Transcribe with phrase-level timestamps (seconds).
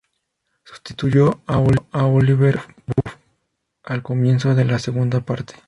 [0.63, 1.59] Sustituyó a
[2.07, 3.15] Oliver Buff
[3.83, 5.53] al comienzo de la segunda parte.